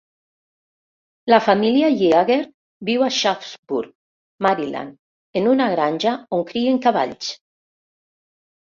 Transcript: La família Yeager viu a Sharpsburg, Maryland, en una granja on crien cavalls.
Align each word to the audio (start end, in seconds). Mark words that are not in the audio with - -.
La 1.33 1.37
família 1.47 1.91
Yeager 1.97 2.39
viu 2.91 3.05
a 3.09 3.11
Sharpsburg, 3.19 3.93
Maryland, 4.49 4.97
en 5.43 5.53
una 5.55 5.71
granja 5.77 6.19
on 6.41 6.47
crien 6.51 6.83
cavalls. 6.89 7.31